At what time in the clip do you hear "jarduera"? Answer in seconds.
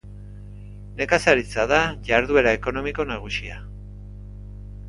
2.09-2.57